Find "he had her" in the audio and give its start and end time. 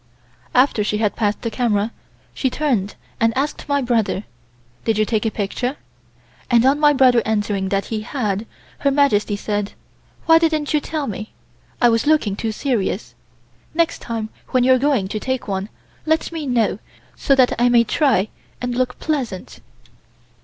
7.93-8.89